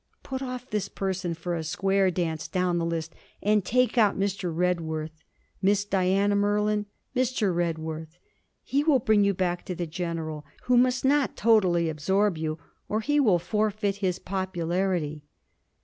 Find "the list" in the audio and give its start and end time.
2.79-3.13